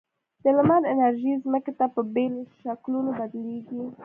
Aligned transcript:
د 0.43 0.45
لمر 0.57 0.81
انرژي 0.93 1.33
ځمکې 1.43 1.71
ته 1.79 1.85
په 1.93 2.01
بېلو 2.13 2.41
شکلونو 2.61 3.09
بدلیږي. 3.19 3.83